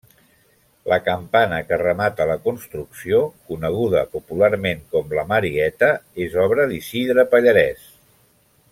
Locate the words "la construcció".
2.31-3.21